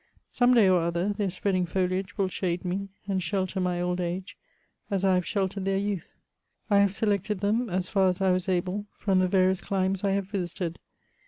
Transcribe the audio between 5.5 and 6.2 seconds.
their youth.